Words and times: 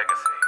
legacy. 0.00 0.39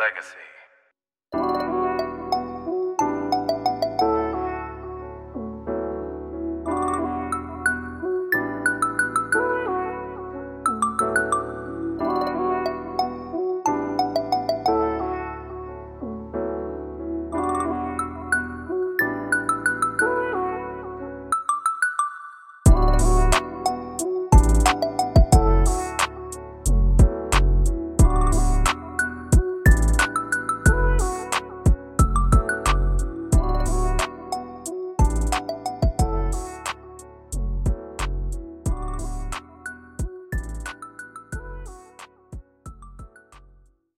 Legacy. 0.00 0.49